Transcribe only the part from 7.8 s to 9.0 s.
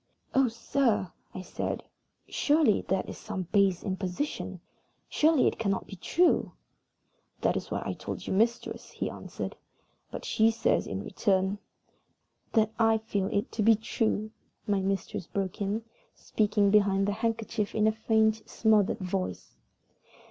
I have told your mistress,"